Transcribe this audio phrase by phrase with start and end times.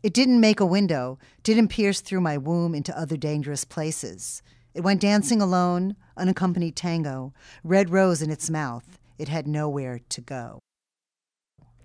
[0.00, 4.42] It didn't make a window, didn't pierce through my womb into other dangerous places.
[4.72, 7.32] It went dancing alone, unaccompanied tango,
[7.64, 9.00] red rose in its mouth.
[9.18, 10.60] It had nowhere to go.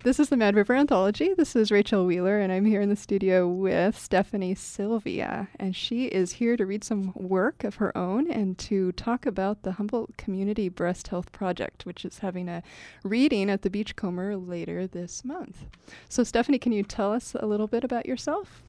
[0.03, 1.33] This is the Mad River Anthology.
[1.33, 5.47] This is Rachel Wheeler, and I'm here in the studio with Stephanie Sylvia.
[5.57, 9.63] And she is here to read some work of her own and to talk about
[9.63, 12.63] the Humboldt Community Breast Health Project, which is having a
[13.05, 15.67] reading at the Beachcomber later this month.
[16.09, 18.61] So, Stephanie, can you tell us a little bit about yourself?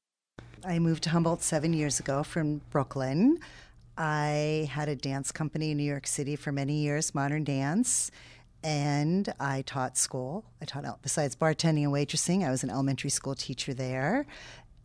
[0.64, 3.40] I moved to Humboldt seven years ago from Brooklyn.
[3.98, 8.12] I had a dance company in New York City for many years, modern dance
[8.64, 10.46] and I taught school.
[10.60, 12.44] I taught besides bartending and waitressing.
[12.44, 14.26] I was an elementary school teacher there,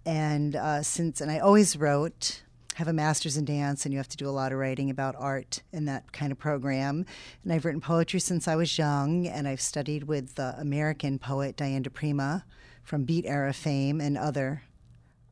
[0.06, 2.44] and uh, since and I always wrote.
[2.76, 5.14] Have a master's in dance, and you have to do a lot of writing about
[5.18, 7.06] art in that kind of program.
[7.44, 11.58] And I've written poetry since I was young, and I've studied with the American poet
[11.58, 12.46] Diane di Prima
[12.82, 14.62] from Beat era fame and other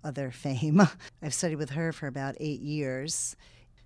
[0.03, 0.81] other fame.
[1.21, 3.37] I've studied with her for about eight years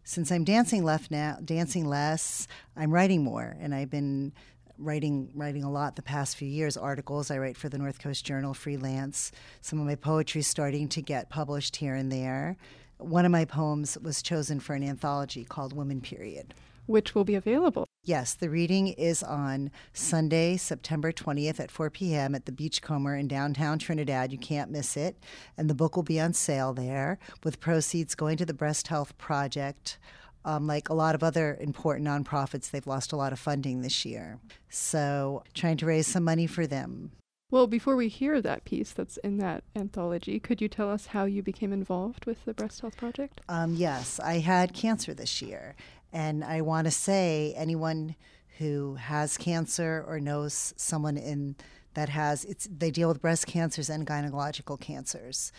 [0.03, 4.33] since I'm dancing left now, dancing less, I'm writing more, and I've been
[4.81, 6.77] writing writing a lot the past few years.
[6.77, 9.31] Articles I write for the North Coast Journal, freelance.
[9.61, 12.57] Some of my poetry is starting to get published here and there.
[12.97, 16.53] One of my poems was chosen for an anthology called Woman Period
[16.91, 17.85] which will be available.
[18.03, 22.33] Yes, the reading is on Sunday, September 20th at 4 p.m.
[22.33, 24.31] at the Beachcomber in downtown Trinidad.
[24.31, 25.17] You can't miss it.
[25.57, 29.17] And the book will be on sale there with proceeds going to the Breast Health
[29.17, 29.99] Project.
[30.43, 34.05] Um, like a lot of other important nonprofits, they've lost a lot of funding this
[34.05, 34.39] year.
[34.69, 37.11] So, trying to raise some money for them.
[37.51, 41.25] Well, before we hear that piece that's in that anthology, could you tell us how
[41.25, 43.41] you became involved with the Breast Health Project?
[43.49, 45.75] Um, yes, I had cancer this year,
[46.13, 48.15] and I want to say anyone
[48.57, 51.57] who has cancer or knows someone in
[51.93, 55.51] that has it's they deal with breast cancers and gynecological cancers.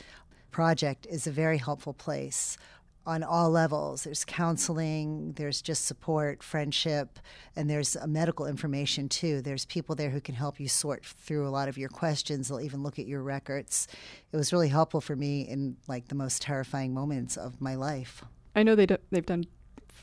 [0.51, 2.57] Project is a very helpful place
[3.07, 4.05] on all levels.
[4.05, 7.19] There's counseling, there's just support, friendship,
[7.57, 9.43] and there's medical information too.
[9.43, 12.49] There's people there who can help you sort through a lot of your questions.
[12.49, 13.89] They'll even look at your records.
[14.33, 18.25] It was really helpful for me in like the most terrifying moments of my life.
[18.55, 19.47] I know they do, they've done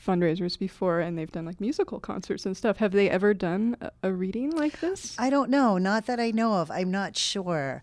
[0.06, 2.78] fundraisers before and they've done like musical concerts and stuff.
[2.78, 5.14] Have they ever done a, a, reading like this?
[5.18, 5.78] I don't know.
[5.78, 6.70] Not that I know of.
[6.70, 7.82] I'm not sure.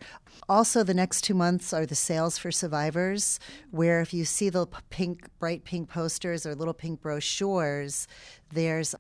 [0.49, 3.39] Also, the next two months are the sales for survivors,
[3.71, 8.07] where if you see the pink, bright pink posters or little pink brochures,
[8.51, 8.95] there's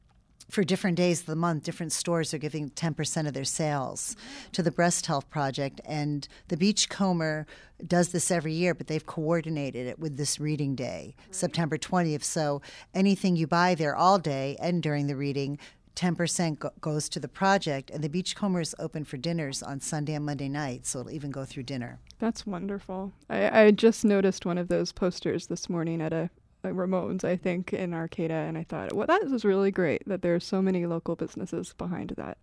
[0.49, 4.15] for different days of the month, different stores are giving 10% of their sales
[4.53, 5.81] to the Breast Health Project.
[5.85, 7.45] And the Beachcomber
[7.85, 11.35] does this every year, but they've coordinated it with this reading day, right.
[11.35, 12.23] September 20th.
[12.23, 12.61] So
[12.93, 15.59] anything you buy there all day and during the reading,
[15.95, 17.89] 10% go- goes to the project.
[17.89, 21.31] And the Beachcomber is open for dinners on Sunday and Monday nights, so it'll even
[21.31, 21.99] go through dinner.
[22.19, 23.11] That's wonderful.
[23.29, 26.29] I, I just noticed one of those posters this morning at a
[26.67, 30.21] Uh, Ramone's, I think, in Arcata, and I thought, well, that is really great that
[30.21, 32.37] there are so many local businesses behind that.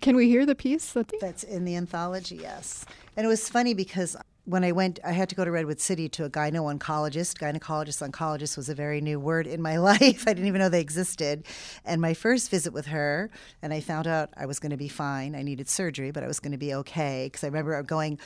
[0.00, 2.36] Can we hear the piece that's that's in the anthology?
[2.36, 2.84] Yes,
[3.16, 6.08] and it was funny because when I went, I had to go to Redwood City
[6.10, 7.38] to a gyno-oncologist.
[7.38, 10.24] Gynecologist, oncologist was a very new word in my life.
[10.26, 11.46] I didn't even know they existed.
[11.84, 13.30] And my first visit with her,
[13.62, 15.34] and I found out I was going to be fine.
[15.34, 18.18] I needed surgery, but I was going to be okay because I remember going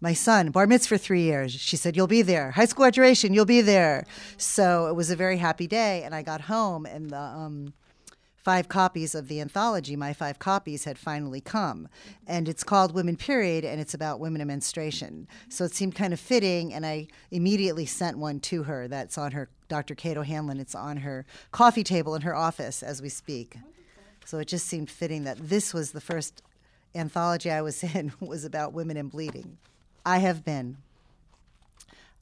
[0.00, 1.52] my son, bar mitzvah three years.
[1.52, 2.50] She said, You'll be there.
[2.50, 4.04] High school graduation, you'll be there.
[4.36, 6.02] So it was a very happy day.
[6.02, 7.72] And I got home, and the um,
[8.46, 11.88] five copies of the anthology, my five copies, had finally come.
[12.26, 15.26] And it's called Women Period, and it's about women and menstruation.
[15.48, 18.86] So it seemed kind of fitting, and I immediately sent one to her.
[18.88, 19.94] That's on her, Dr.
[19.94, 20.60] Kate O'Hanlon.
[20.60, 23.56] It's on her coffee table in her office as we speak.
[24.26, 26.42] So it just seemed fitting that this was the first
[26.94, 29.58] anthology I was in was about women and bleeding.
[30.08, 30.76] I have been.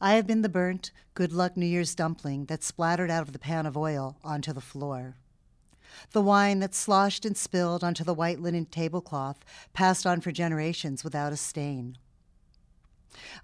[0.01, 3.39] I have been the burnt, good luck New Year's dumpling that splattered out of the
[3.39, 5.17] pan of oil onto the floor.
[6.13, 9.45] The wine that sloshed and spilled onto the white linen tablecloth,
[9.75, 11.99] passed on for generations without a stain.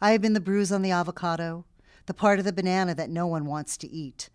[0.00, 1.66] I have been the bruise on the avocado,
[2.06, 4.30] the part of the banana that no one wants to eat,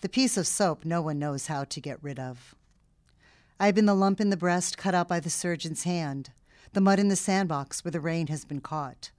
[0.00, 2.54] the piece of soap no one knows how to get rid of.
[3.60, 6.30] I have been the lump in the breast cut out by the surgeon's hand,
[6.72, 9.10] the mud in the sandbox where the rain has been caught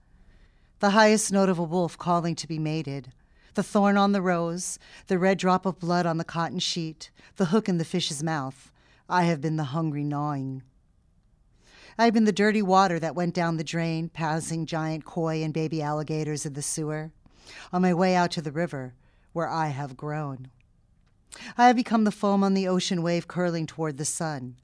[0.80, 3.12] the highest note of a wolf calling to be mated,
[3.54, 7.46] the thorn on the rose, the red drop of blood on the cotton sheet, the
[7.46, 8.72] hook in the fish's mouth.
[9.08, 10.62] I have been the hungry gnawing.
[11.96, 15.54] I have been the dirty water that went down the drain, passing giant koi and
[15.54, 17.12] baby alligators in the sewer,
[17.72, 18.94] on my way out to the river,
[19.32, 20.48] where I have grown.
[21.56, 24.56] I have become the foam on the ocean wave curling toward the sun.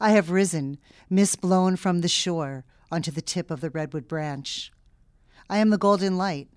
[0.00, 0.78] I have risen,
[1.08, 4.72] mist blown from the shore, onto the tip of the redwood branch.
[5.52, 6.48] I am the golden light.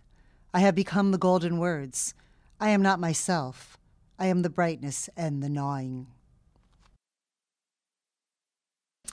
[0.53, 2.13] I have become the golden words.
[2.62, 3.77] I am not myself.
[4.18, 6.07] I am the brightness and the gnawing.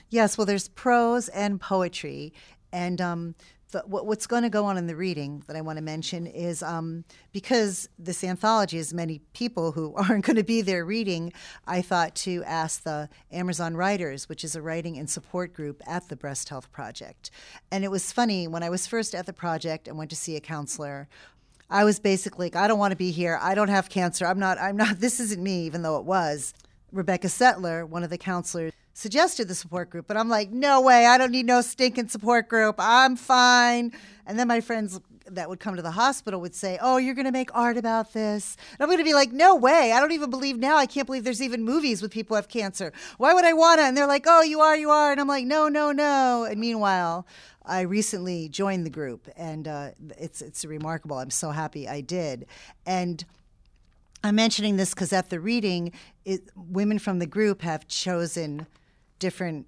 [0.08, 2.32] Yes, well, there's prose and poetry.
[2.70, 3.34] And um,
[3.72, 6.26] the, what, what's going to go on in the reading that I want to mention
[6.26, 11.32] is um, because this anthology has many people who aren't going to be there reading,
[11.66, 16.08] I thought to ask the Amazon Writers, which is a writing and support group at
[16.08, 17.30] the Breast Health Project.
[17.70, 20.36] And it was funny when I was first at the project and went to see
[20.36, 21.08] a counselor.
[21.68, 23.38] I was basically like, I don't want to be here.
[23.40, 24.26] I don't have cancer.
[24.26, 26.54] I'm not, I'm not, this isn't me, even though it was.
[26.92, 31.06] Rebecca Settler, one of the counselors, suggested the support group, but I'm like, no way,
[31.06, 32.76] I don't need no stinking support group.
[32.78, 33.92] I'm fine.
[34.26, 37.26] And then my friends that would come to the hospital would say, Oh, you're going
[37.26, 38.56] to make art about this.
[38.72, 39.92] And I'm going to be like, No way.
[39.92, 40.76] I don't even believe now.
[40.76, 42.92] I can't believe there's even movies with people who have cancer.
[43.18, 43.84] Why would I want to?
[43.84, 45.12] And they're like, Oh, you are, you are.
[45.12, 46.44] And I'm like, No, no, no.
[46.44, 47.26] And meanwhile,
[47.64, 51.18] I recently joined the group, and uh, it's it's remarkable.
[51.18, 52.46] I'm so happy I did.
[52.86, 53.24] And
[54.24, 55.92] I'm mentioning this because at the reading,
[56.24, 58.66] it, women from the group have chosen
[59.22, 59.66] different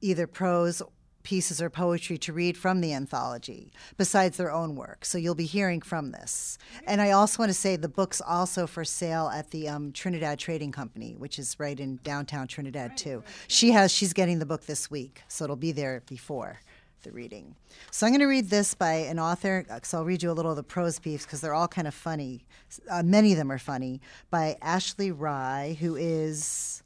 [0.00, 0.82] either prose
[1.22, 5.04] pieces or poetry to read from the anthology besides their own work.
[5.04, 6.58] So you'll be hearing from this.
[6.86, 10.38] And I also want to say the book's also for sale at the um, Trinidad
[10.38, 13.22] Trading Company, which is right in downtown Trinidad too.
[13.48, 16.60] She has she's getting the book this week, so it'll be there before
[17.04, 17.54] the reading.
[17.90, 19.64] So I'm going to read this by an author.
[19.82, 21.94] So I'll read you a little of the prose piece because they're all kind of
[21.94, 22.44] funny.
[22.90, 24.00] Uh, many of them are funny
[24.30, 26.82] by Ashley Rye, who is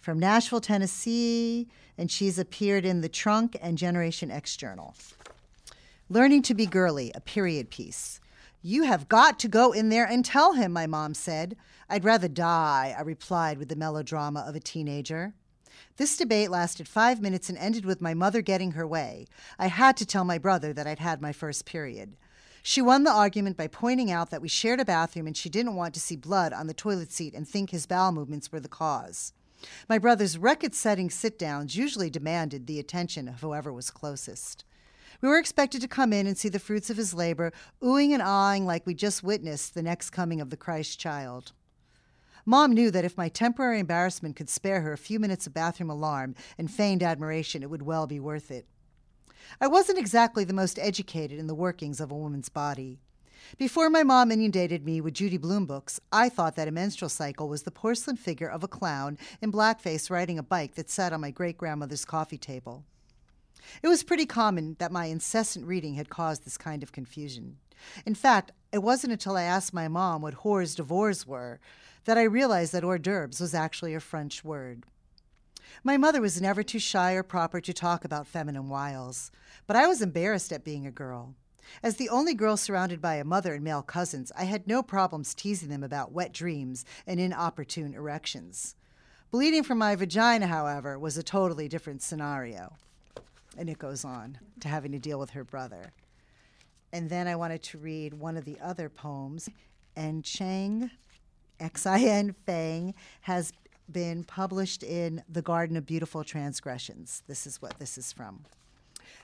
[0.00, 1.68] from Nashville, Tennessee,
[1.98, 4.94] and she's appeared in The Trunk and Generation X Journal.
[6.08, 8.20] Learning to be Girly, a period piece.
[8.62, 11.56] You have got to go in there and tell him, my mom said.
[11.88, 15.34] I'd rather die, I replied with the melodrama of a teenager.
[15.96, 19.26] This debate lasted five minutes and ended with my mother getting her way.
[19.58, 22.16] I had to tell my brother that I'd had my first period.
[22.62, 25.76] She won the argument by pointing out that we shared a bathroom and she didn't
[25.76, 28.68] want to see blood on the toilet seat and think his bowel movements were the
[28.68, 29.32] cause.
[29.88, 34.64] My brother's record setting sit downs usually demanded the attention of whoever was closest.
[35.20, 37.52] We were expected to come in and see the fruits of his labor,
[37.82, 41.52] oohing and ahhing like we just witnessed the next coming of the Christ child.
[42.46, 45.90] Mom knew that if my temporary embarrassment could spare her a few minutes of bathroom
[45.90, 48.66] alarm and feigned admiration, it would well be worth it.
[49.60, 53.00] I wasn't exactly the most educated in the workings of a woman's body.
[53.58, 57.48] Before my mom inundated me with Judy Blume books, I thought that a menstrual cycle
[57.48, 61.20] was the porcelain figure of a clown in blackface riding a bike that sat on
[61.20, 62.84] my great grandmother's coffee table.
[63.82, 67.56] It was pretty common that my incessant reading had caused this kind of confusion.
[68.06, 71.58] In fact, it wasn't until I asked my mom what hors d'oeuvres were
[72.04, 74.84] that I realized that hors d'oeuvres was actually a French word.
[75.82, 79.30] My mother was never too shy or proper to talk about feminine wiles,
[79.66, 81.34] but I was embarrassed at being a girl.
[81.82, 85.34] As the only girl surrounded by a mother and male cousins, I had no problems
[85.34, 88.76] teasing them about wet dreams and inopportune erections.
[89.30, 92.76] Bleeding from my vagina, however, was a totally different scenario.
[93.56, 95.92] And it goes on to having to deal with her brother.
[96.92, 99.48] And then I wanted to read one of the other poems.
[99.94, 100.90] And Chang,
[101.60, 103.52] X I N Fang, has
[103.90, 107.22] been published in The Garden of Beautiful Transgressions.
[107.26, 108.44] This is what this is from.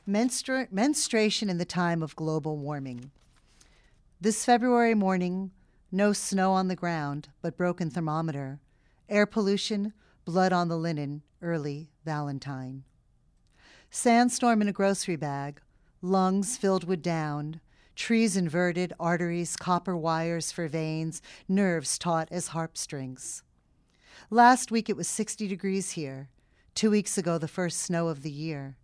[0.09, 3.11] Menstru- menstruation in the time of global warming.
[4.21, 5.51] This February morning,
[5.91, 8.61] no snow on the ground, but broken thermometer,
[9.09, 9.93] air pollution,
[10.25, 12.85] blood on the linen, early Valentine.
[13.91, 15.61] Sandstorm in a grocery bag,
[16.01, 17.61] lungs filled with down,
[17.97, 23.43] trees inverted, arteries, copper wires for veins, nerves taut as harp strings.
[24.31, 26.29] Last week it was 60 degrees here.
[26.77, 28.77] Two weeks ago, the first snow of the year.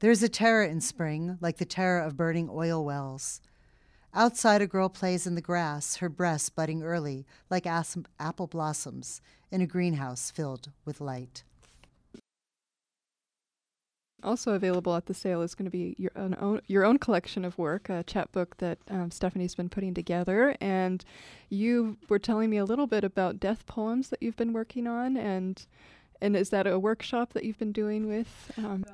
[0.00, 3.40] There is a terror in spring, like the terror of burning oil wells.
[4.14, 9.60] Outside, a girl plays in the grass, her breasts budding early, like apple blossoms, in
[9.60, 11.42] a greenhouse filled with light.
[14.22, 17.58] Also available at the sale is going to be your own, your own collection of
[17.58, 20.56] work, a chapbook that um, Stephanie's been putting together.
[20.60, 21.04] And
[21.50, 25.16] you were telling me a little bit about death poems that you've been working on,
[25.16, 25.64] and
[26.20, 28.52] and is that a workshop that you've been doing with?
[28.56, 28.84] Um,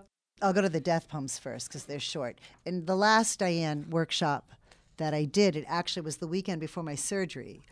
[0.43, 2.38] I'll go to the death poems first because they're short.
[2.64, 4.50] In the last Diane workshop
[4.97, 7.62] that I did, it actually was the weekend before my surgery.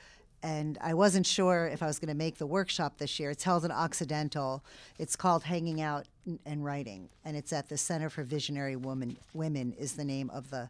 [0.45, 3.31] And I wasn't sure if I was going to make the workshop this year.
[3.31, 4.65] It's held in Occidental.
[4.99, 6.07] It's called Hanging Out
[6.45, 9.19] and Writing, and it's at the Center for Visionary Women.
[9.35, 10.69] Women is the name of the.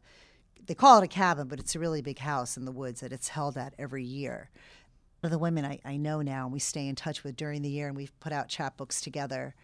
[0.66, 3.12] They call it a cabin, but it's a really big house in the woods that
[3.12, 4.50] it's held at every year.
[5.22, 7.88] The women I, I know now and we stay in touch with during the year,
[7.88, 9.54] and we've put out chapbooks together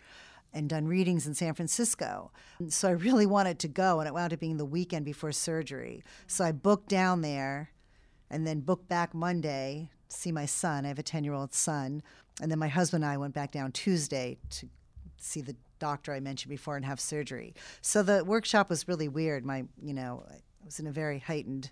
[0.53, 2.31] and done readings in San Francisco.
[2.69, 6.03] So I really wanted to go, and it wound up being the weekend before surgery.
[6.27, 7.71] So I booked down there
[8.31, 10.85] and then booked back Monday to see my son.
[10.85, 12.03] I have a 10 year old son.
[12.41, 14.69] And then my husband and I went back down Tuesday to
[15.19, 17.55] see the doctor I mentioned before and have surgery.
[17.81, 19.45] So the workshop was really weird.
[19.45, 21.71] My, you know, I was in a very heightened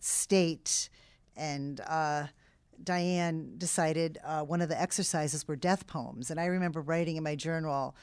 [0.00, 0.88] state,
[1.36, 2.26] and uh,
[2.82, 6.30] Diane decided uh, one of the exercises were death poems.
[6.30, 7.94] And I remember writing in my journal,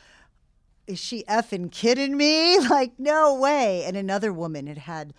[0.87, 2.57] is she effing kidding me?
[2.69, 3.83] Like, no way.
[3.83, 5.13] And another woman had had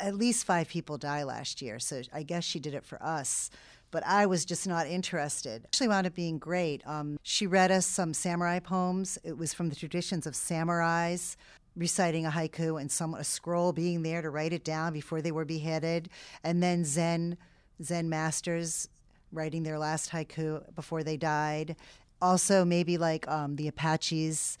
[0.00, 1.78] at least five people die last year.
[1.78, 3.50] So I guess she did it for us.
[3.90, 5.64] But I was just not interested.
[5.64, 6.86] Actually, wound up being great.
[6.86, 9.18] Um, she read us some samurai poems.
[9.22, 11.36] It was from the traditions of samurais
[11.76, 15.30] reciting a haiku and some a scroll being there to write it down before they
[15.30, 16.08] were beheaded,
[16.42, 17.36] and then Zen
[17.82, 18.88] Zen masters
[19.32, 21.76] writing their last haiku before they died.
[22.22, 24.58] Also, maybe like um, the Apaches,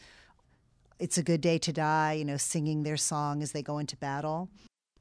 [0.98, 3.96] "It's a Good Day to Die," you know, singing their song as they go into
[3.96, 4.50] battle.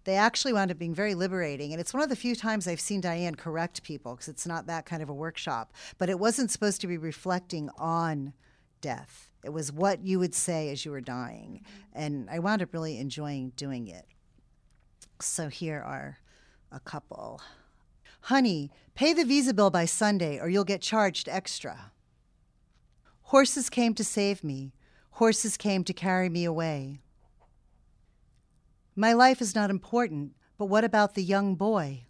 [0.05, 2.79] They actually wound up being very liberating, and it's one of the few times I've
[2.79, 5.73] seen Diane correct people because it's not that kind of a workshop.
[5.97, 8.33] But it wasn't supposed to be reflecting on
[8.81, 9.31] death.
[9.43, 11.61] It was what you would say as you were dying.
[11.91, 14.05] And I wound up really enjoying doing it.
[15.19, 16.19] So here are
[16.71, 17.41] a couple.
[18.25, 21.91] Honey, pay the visa bill by Sunday or you'll get charged extra.
[23.21, 24.73] Horses came to save me.
[25.11, 27.01] Horses came to carry me away.
[28.95, 32.05] My life is not important, but what about the young boy?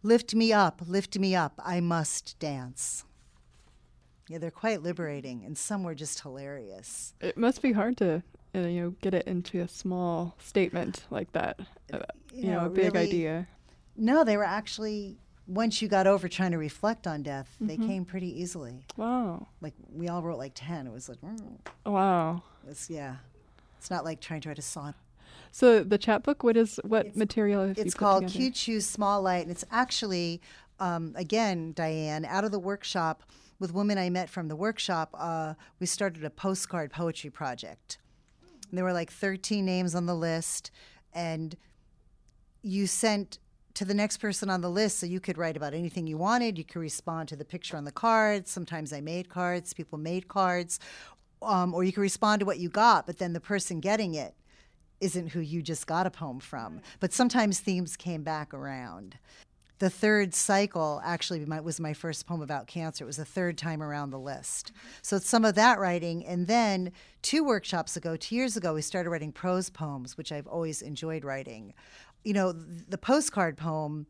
[0.00, 3.04] Lift me up, lift me up, I must dance.
[4.28, 7.14] Yeah, they're quite liberating, and some were just hilarious.
[7.20, 8.22] It must be hard to,
[8.54, 11.58] uh, you know, get it into a small statement like that.
[11.92, 11.98] Uh,
[12.32, 13.48] you, you, know, know a big really, idea.
[13.96, 17.66] No, they were actually once you got over trying to reflect on death, mm-hmm.
[17.68, 18.84] they came pretty easily.
[18.96, 19.46] Wow.
[19.60, 20.86] Like we all wrote like ten.
[20.86, 21.58] It was like, mm.
[21.84, 22.42] wow.
[22.68, 23.16] It's yeah.
[23.78, 24.94] It's not like trying to write a song.
[25.52, 27.72] So the chapbook, what is what it's, material?
[27.76, 30.40] it's called Cute Shoes Small Light, and it's actually,
[30.80, 33.22] um, again, Diane, out of the workshop
[33.58, 37.98] with women I met from the workshop, uh, we started a postcard poetry project.
[38.68, 40.70] And there were like 13 names on the list,
[41.14, 41.56] and
[42.62, 43.38] you sent
[43.76, 46.56] to the next person on the list so you could write about anything you wanted.
[46.56, 48.48] You could respond to the picture on the card.
[48.48, 50.80] Sometimes I made cards, people made cards.
[51.42, 54.34] Um, or you could respond to what you got, but then the person getting it
[55.00, 56.80] isn't who you just got a poem from.
[56.98, 59.18] But sometimes themes came back around
[59.78, 63.04] the third cycle actually was my first poem about cancer.
[63.04, 64.72] It was the third time around the list.
[65.02, 66.24] So it's some of that writing.
[66.24, 66.92] And then
[67.22, 71.24] two workshops ago, two years ago, we started writing prose poems, which I've always enjoyed
[71.24, 71.74] writing.
[72.24, 74.06] You know, the postcard poem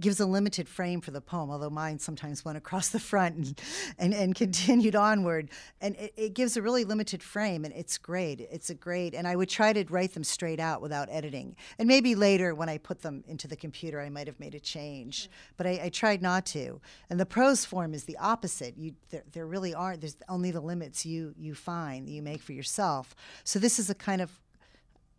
[0.00, 3.60] gives a limited frame for the poem, although mine sometimes went across the front and,
[3.98, 5.50] and, and continued onward.
[5.80, 8.40] And it, it, gives a really limited frame, and it's great.
[8.40, 11.56] It's a great, and I would try to write them straight out without editing.
[11.78, 14.60] And maybe later, when I put them into the computer, I might have made a
[14.60, 15.32] change, mm.
[15.56, 16.80] but I, I tried not to.
[17.10, 18.76] And the prose form is the opposite.
[18.76, 20.00] You, there, there really aren't.
[20.00, 23.14] There's only the limits you you find that you make for yourself.
[23.44, 24.30] So this is a kind of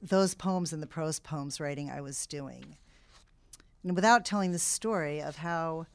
[0.07, 2.77] those poems and the prose poems writing I was doing
[3.85, 5.85] and without telling the story of how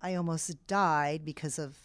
[0.00, 1.76] I almost died because of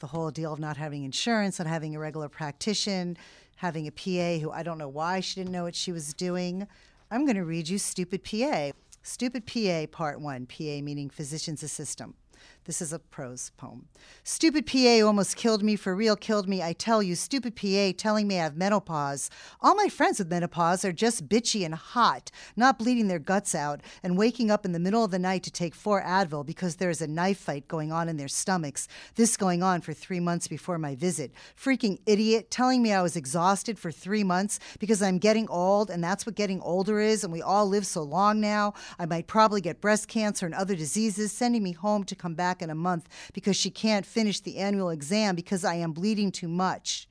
[0.00, 3.14] the whole deal of not having insurance, not having a regular practitioner,
[3.56, 6.66] having a PA who I don't know why she didn't know what she was doing.
[7.08, 8.72] I'm going to read you Stupid PA.
[9.02, 12.16] Stupid PA, Part 1, PA meaning physician's assistant.
[12.70, 13.88] This is a prose poem.
[14.22, 16.62] Stupid PA almost killed me, for real killed me.
[16.62, 19.28] I tell you, stupid PA telling me I have menopause.
[19.60, 23.80] All my friends with menopause are just bitchy and hot, not bleeding their guts out,
[24.04, 26.90] and waking up in the middle of the night to take four Advil because there
[26.90, 28.86] is a knife fight going on in their stomachs.
[29.16, 31.32] This going on for three months before my visit.
[31.60, 36.04] Freaking idiot telling me I was exhausted for three months because I'm getting old, and
[36.04, 38.74] that's what getting older is, and we all live so long now.
[38.96, 42.59] I might probably get breast cancer and other diseases, sending me home to come back
[42.62, 46.48] in a month because she can't finish the annual exam because I am bleeding too
[46.48, 47.08] much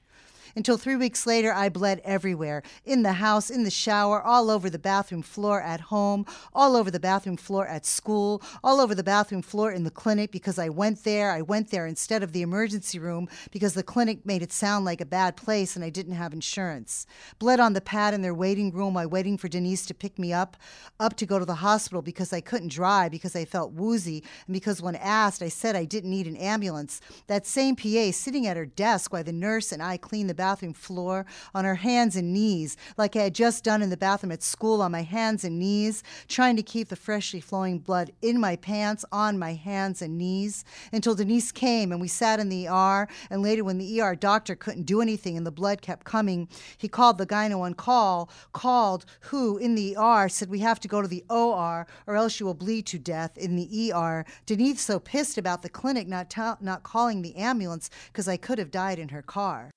[0.55, 4.69] until three weeks later, I bled everywhere in the house, in the shower, all over
[4.69, 9.03] the bathroom floor at home, all over the bathroom floor at school, all over the
[9.03, 11.31] bathroom floor in the clinic because I went there.
[11.31, 15.01] I went there instead of the emergency room because the clinic made it sound like
[15.01, 17.05] a bad place and I didn't have insurance.
[17.37, 20.33] Bled on the pad in their waiting room while waiting for Denise to pick me
[20.33, 20.57] up,
[20.99, 24.53] up to go to the hospital because I couldn't drive, because I felt woozy, and
[24.53, 27.01] because when asked, I said I didn't need an ambulance.
[27.27, 30.73] That same PA sitting at her desk while the nurse and I cleaned the bathroom
[30.73, 34.41] floor on her hands and knees, like I had just done in the bathroom at
[34.41, 38.55] school on my hands and knees, trying to keep the freshly flowing blood in my
[38.55, 43.09] pants, on my hands and knees, until Denise came and we sat in the ER.
[43.29, 46.87] And later, when the ER doctor couldn't do anything and the blood kept coming, he
[46.87, 51.01] called the gyno on call, called who in the ER said, We have to go
[51.01, 54.25] to the OR or else you will bleed to death in the ER.
[54.45, 58.71] Denise so pissed about the clinic not, not calling the ambulance because I could have
[58.71, 59.71] died in her car.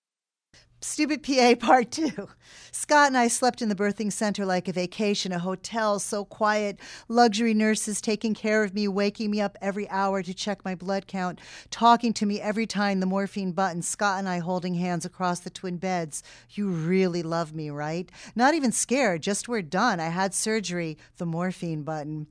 [0.84, 2.28] Stupid PA part two.
[2.72, 6.80] Scott and I slept in the birthing center like a vacation, a hotel so quiet,
[7.08, 11.06] luxury nurses taking care of me, waking me up every hour to check my blood
[11.06, 11.38] count,
[11.70, 15.50] talking to me every time the morphine button, Scott and I holding hands across the
[15.50, 16.24] twin beds.
[16.50, 18.10] You really love me, right?
[18.34, 20.00] Not even scared, just we're done.
[20.00, 22.26] I had surgery, the morphine button.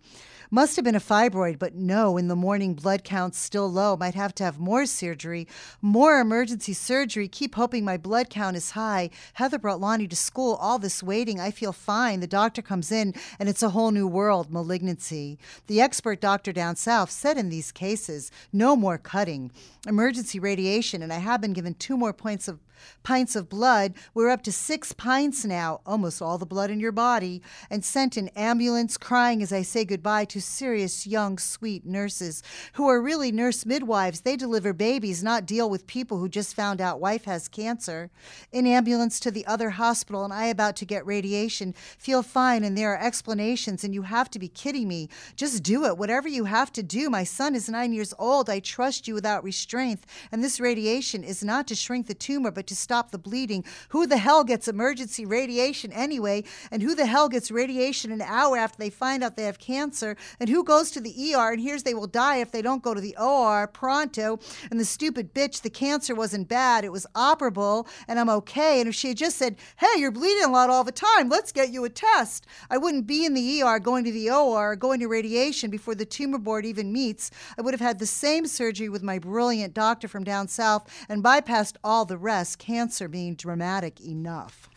[0.54, 3.96] Must have been a fibroid, but no, in the morning, blood count's still low.
[3.96, 5.48] Might have to have more surgery,
[5.82, 7.30] more emergency surgery.
[7.30, 9.12] Keep hoping my blood count is high.
[9.36, 10.56] Heather brought Lonnie to school.
[10.56, 12.20] All this waiting, I feel fine.
[12.20, 15.40] The doctor comes in, and it's a whole new world malignancy.
[15.68, 19.54] The expert doctor down south said in these cases, no more cutting,
[19.88, 22.60] emergency radiation, and I have been given two more points of
[23.04, 23.94] pints of blood.
[24.14, 28.18] We're up to six pints now, almost all the blood in your body, and sent
[28.18, 33.32] an ambulance crying as I say goodbye to serious, young, sweet nurses who are really
[33.32, 34.22] nurse midwives.
[34.22, 38.10] They deliver babies, not deal with people who just found out wife has cancer.
[38.54, 41.74] An ambulance to the other hospital, and I about to get radiation.
[41.98, 45.10] Feel fine, and there are explanations, and you have to be kidding me.
[45.36, 47.10] Just do it, whatever you have to do.
[47.10, 48.50] My son is nine years old.
[48.50, 52.68] I trust you without restraint, and this radiation is not to shrink the tumor, but
[52.72, 53.64] to stop the bleeding.
[53.90, 56.44] Who the hell gets emergency radiation anyway?
[56.72, 60.16] And who the hell gets radiation an hour after they find out they have cancer?
[60.40, 62.94] And who goes to the ER and hears they will die if they don't go
[62.94, 64.40] to the OR pronto?
[64.70, 68.80] And the stupid bitch, the cancer wasn't bad, it was operable, and I'm okay.
[68.80, 71.52] And if she had just said, hey, you're bleeding a lot all the time, let's
[71.52, 75.02] get you a test, I wouldn't be in the ER going to the OR, going
[75.02, 77.32] to radiation before the tumor board even meets.
[77.58, 81.24] I would have had the same surgery with my brilliant doctor from down south and
[81.24, 84.70] bypassed all the rest cancer being dramatic enough.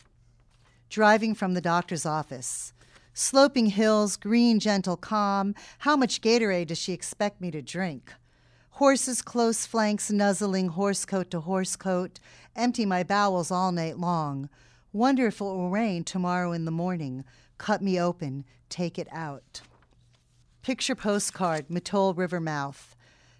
[0.89, 2.73] Driving from the doctor's office.
[3.13, 5.55] Sloping hills, green, gentle calm.
[5.79, 8.13] How much Gatorade does she expect me to drink?
[8.71, 12.19] Horses close flanks nuzzling horse coat to horse coat.
[12.55, 14.49] Empty my bowels all night long.
[14.91, 17.23] Wonder if it will rain tomorrow in the morning.
[17.57, 19.61] Cut me open, take it out.
[20.61, 22.95] Picture postcard, Mattole River mouth.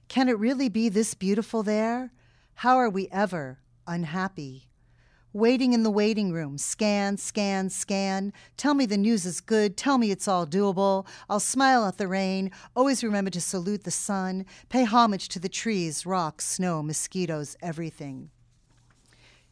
[0.07, 2.13] Can it really be this beautiful there?
[2.55, 4.67] How are we ever unhappy?
[5.33, 8.31] Waiting in the waiting room, scan, scan, scan.
[8.55, 9.75] Tell me the news is good.
[9.75, 11.05] Tell me it's all doable.
[11.29, 12.51] I'll smile at the rain.
[12.73, 14.45] Always remember to salute the sun.
[14.69, 18.29] Pay homage to the trees, rocks, snow, mosquitoes, everything.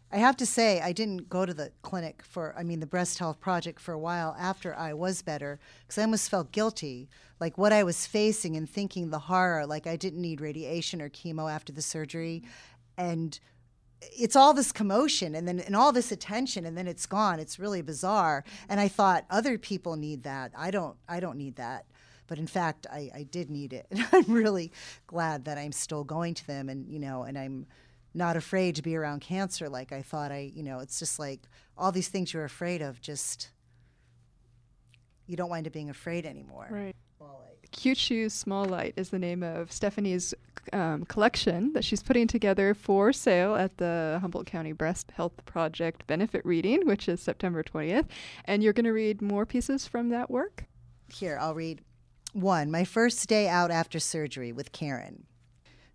[0.09, 3.17] I have to say, I didn't go to the clinic for, I mean, the breast
[3.17, 7.09] health project for a while after I was better because I almost felt guilty.
[7.39, 11.09] Like what I was facing and thinking the horror, like I didn't need radiation or
[11.09, 12.43] chemo after the surgery.
[12.95, 13.39] And
[14.11, 17.39] it's all this commotion and then and all this attention and then it's gone.
[17.39, 18.43] It's really bizarre.
[18.69, 20.51] And i thought other people need that.
[20.57, 21.85] I don't i don't need that.
[22.27, 23.87] But in fact i, I did need it.
[23.91, 24.71] And i'm really
[25.07, 27.67] glad that i'm still going to them and you know and i'm
[28.13, 31.41] not afraid to be around cancer like i thought i you know it's just like
[31.75, 33.49] all these things you're afraid of just
[35.25, 36.67] you don't wind up being afraid anymore.
[36.69, 36.95] Right.
[37.71, 40.33] Cute Shoes Small Light is the name of Stephanie's
[40.71, 46.07] um, collection that she's putting together for sale at the Humboldt County Breast Health Project
[46.07, 48.05] benefit reading, which is September 20th.
[48.45, 50.65] And you're going to read more pieces from that work?
[51.13, 51.81] Here, I'll read
[52.33, 55.25] one My first day out after surgery with Karen.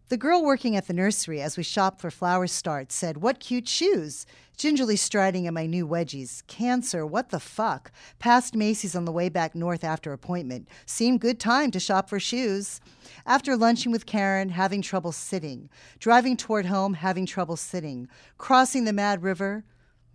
[0.08, 3.68] The girl working at the nursery as we shopped for flower starts said, What cute
[3.68, 4.24] shoes!
[4.56, 6.46] Gingerly striding in my new wedgies.
[6.46, 7.92] Cancer, what the fuck?
[8.18, 10.66] Passed Macy's on the way back north after appointment.
[10.86, 12.80] Seemed good time to shop for shoes.
[13.26, 15.68] After lunching with Karen, having trouble sitting.
[15.98, 18.08] Driving toward home, having trouble sitting.
[18.38, 19.62] Crossing the Mad River.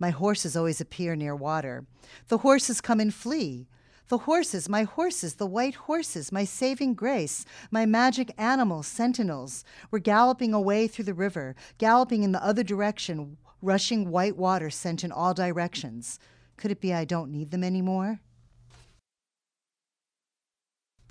[0.00, 1.86] My horses always appear near water.
[2.26, 3.68] The horses come and flee.
[4.08, 9.98] The horses, my horses, the white horses, my saving grace, my magic animals, sentinels, were
[9.98, 15.10] galloping away through the river, galloping in the other direction, rushing white water sent in
[15.10, 16.18] all directions.
[16.58, 18.20] Could it be I don't need them anymore?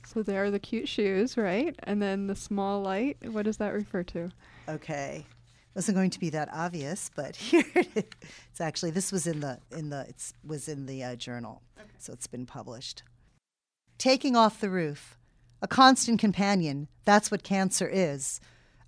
[0.06, 1.75] So there are the cute shoes, right?
[1.84, 4.29] And then the small light, what does that refer to?
[4.69, 5.25] Okay
[5.75, 8.03] wasn't going to be that obvious, but here it is.
[8.49, 11.89] It's actually this was in the in the it's was in the uh, journal, okay.
[11.97, 13.03] so it's been published.
[13.97, 15.17] Taking off the roof,
[15.62, 16.88] a constant companion.
[17.05, 18.39] That's what cancer is.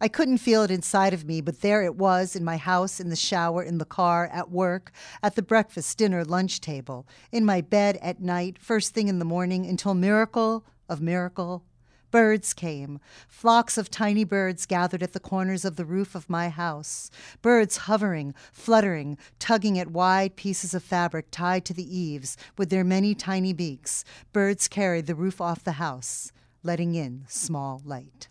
[0.01, 3.09] I couldn't feel it inside of me, but there it was in my house, in
[3.09, 4.91] the shower, in the car, at work,
[5.23, 9.25] at the breakfast, dinner, lunch table, in my bed at night, first thing in the
[9.25, 11.63] morning, until miracle of miracle,
[12.11, 12.99] Birds came.
[13.27, 17.09] Flocks of tiny birds gathered at the corners of the roof of my house.
[17.41, 22.83] Birds hovering, fluttering, tugging at wide pieces of fabric tied to the eaves with their
[22.83, 24.03] many tiny beaks.
[24.33, 26.31] Birds carried the roof off the house,
[26.63, 28.29] letting in small light.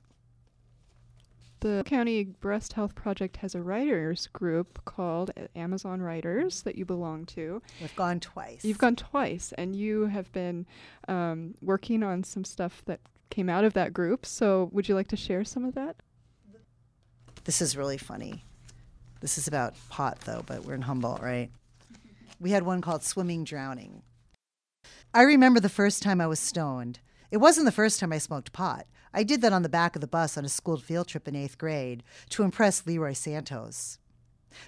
[1.65, 7.25] The County Breast Health Project has a writers group called Amazon Writers that you belong
[7.27, 7.63] to.
[7.81, 8.67] We've gone twice.
[8.67, 10.67] You've gone twice, and you have been
[11.09, 14.27] um, working on some stuff that came out of that group.
[14.27, 15.97] So, would you like to share some of that?
[17.45, 18.45] This is really funny.
[19.21, 21.51] This is about pot, though, but we're in Humboldt, right?
[22.41, 24.03] We had one called Swimming Drowning.
[25.13, 27.01] I remember the first time I was stoned.
[27.31, 28.87] It wasn't the first time I smoked pot.
[29.13, 31.37] I did that on the back of the bus on a school field trip in
[31.37, 33.99] eighth grade to impress Leroy Santos.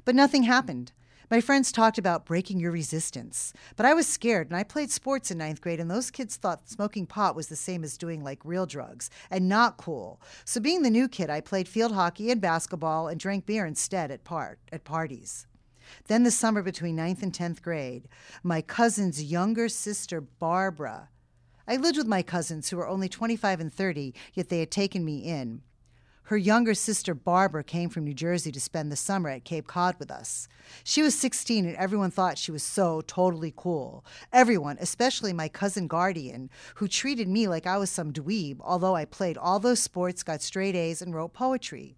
[0.04, 0.92] But nothing happened.
[1.28, 5.28] My friends talked about breaking your resistance, but I was scared and I played sports
[5.28, 8.44] in ninth grade, and those kids thought smoking pot was the same as doing like
[8.44, 10.20] real drugs and not cool.
[10.44, 14.12] So, being the new kid, I played field hockey and basketball and drank beer instead
[14.12, 15.48] at, part, at parties.
[16.06, 18.06] Then, the summer between ninth and 10th grade,
[18.44, 21.08] my cousin's younger sister, Barbara,
[21.66, 25.04] I lived with my cousins who were only 25 and 30, yet they had taken
[25.04, 25.62] me in.
[26.26, 29.94] Her younger sister, Barbara, came from New Jersey to spend the summer at Cape Cod
[30.00, 30.48] with us.
[30.82, 34.04] She was 16, and everyone thought she was so totally cool.
[34.32, 39.04] Everyone, especially my cousin Guardian, who treated me like I was some dweeb, although I
[39.04, 41.96] played all those sports, got straight A's, and wrote poetry.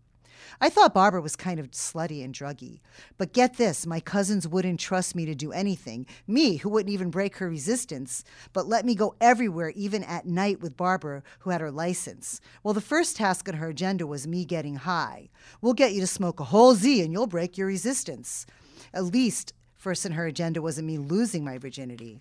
[0.61, 2.81] I thought Barbara was kind of slutty and druggy.
[3.17, 7.11] But get this my cousins wouldn't trust me to do anything, me, who wouldn't even
[7.11, 11.61] break her resistance, but let me go everywhere, even at night with Barbara, who had
[11.61, 12.41] her license.
[12.63, 15.29] Well, the first task on her agenda was me getting high.
[15.61, 18.47] We'll get you to smoke a whole Z and you'll break your resistance.
[18.95, 22.21] At least, first on her agenda wasn't me losing my virginity.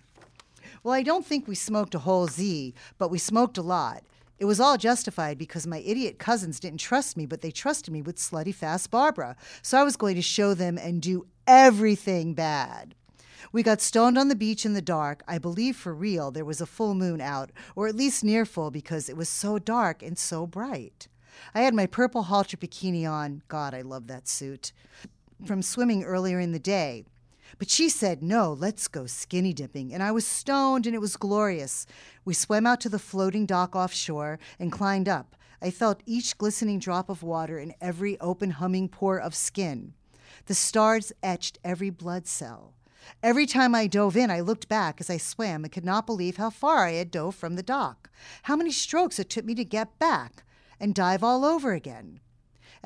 [0.82, 4.02] Well, I don't think we smoked a whole Z, but we smoked a lot.
[4.38, 8.02] It was all justified because my idiot cousins didn't trust me, but they trusted me
[8.02, 9.36] with slutty fast Barbara.
[9.62, 12.94] So I was going to show them and do everything bad.
[13.50, 15.22] We got stoned on the beach in the dark.
[15.26, 18.70] I believe for real there was a full moon out, or at least near full
[18.70, 21.08] because it was so dark and so bright.
[21.54, 23.42] I had my purple halter bikini on.
[23.48, 24.72] God, I love that suit.
[25.44, 27.04] From swimming earlier in the day.
[27.58, 29.94] But she said, No, let's go skinny dipping.
[29.94, 31.86] And I was stoned and it was glorious.
[32.24, 35.34] We swam out to the floating dock offshore and climbed up.
[35.62, 39.94] I felt each glistening drop of water in every open, humming pore of skin.
[40.46, 42.74] The stars etched every blood cell.
[43.22, 46.36] Every time I dove in, I looked back as I swam and could not believe
[46.36, 48.10] how far I had dove from the dock,
[48.42, 50.44] how many strokes it took me to get back
[50.78, 52.20] and dive all over again.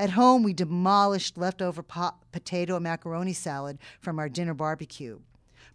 [0.03, 5.21] At home, we demolished leftover pot, potato and macaroni salad from our dinner barbecue.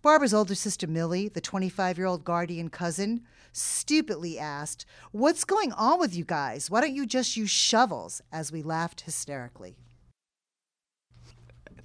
[0.01, 3.21] Barbara's older sister Millie, the 25 year old guardian cousin,
[3.53, 6.69] stupidly asked, What's going on with you guys?
[6.69, 8.21] Why don't you just use shovels?
[8.29, 9.77] as we laughed hysterically.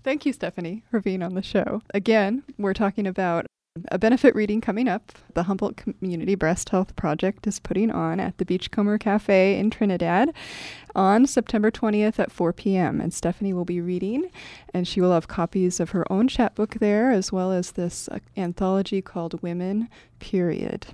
[0.03, 1.83] Thank you, Stephanie, for being on the show.
[1.95, 3.47] Again, we're talking about
[3.89, 5.13] a benefit reading coming up.
[5.35, 10.35] The Humboldt Community Breast Health Project is putting on at the Beachcomber Cafe in Trinidad
[10.95, 13.01] on September 20th at 4 p.m.
[13.01, 14.31] And Stephanie will be reading,
[14.75, 18.19] and she will have copies of her own chapbook there, as well as this uh,
[18.37, 20.89] anthology called Women, Period.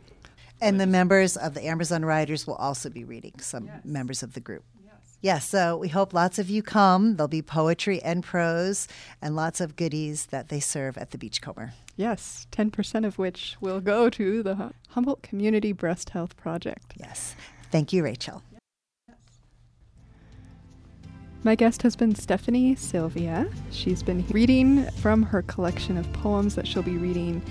[0.61, 3.85] And the members of the Amazon Writers will also be reading, some yes.
[3.85, 4.65] members of the group.
[5.21, 7.17] Yes, so we hope lots of you come.
[7.17, 8.87] There'll be poetry and prose
[9.21, 11.73] and lots of goodies that they serve at the Beachcomber.
[11.97, 16.95] Yes, 10% of which will go to the Humboldt Community Breast Health Project.
[16.97, 17.35] Yes.
[17.73, 18.45] Thank you, Rachel.
[21.43, 23.49] My guest has been Stephanie Sylvia.
[23.73, 27.43] She's been reading from her collection of poems that she'll be reading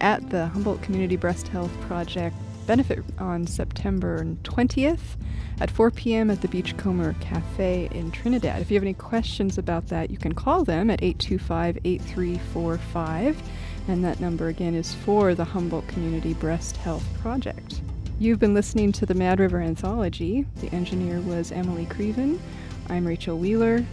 [0.00, 2.34] at the Humboldt Community Breast Health Project
[2.66, 5.16] benefit on September 20th
[5.60, 6.30] at 4 p.m.
[6.30, 8.60] at the Beachcomber Cafe in Trinidad.
[8.60, 13.42] If you have any questions about that, you can call them at 825 8345.
[13.88, 17.80] And that number again is for the Humboldt Community Breast Health Project.
[18.18, 20.46] You've been listening to the Mad River Anthology.
[20.60, 22.40] The engineer was Emily Creven.
[22.88, 23.84] I'm Rachel Wheeler.